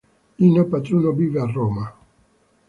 Lino 0.39 0.65
Patruno 0.67 1.11
vive 1.13 1.39
a 1.39 1.45
Roma. 1.45 1.93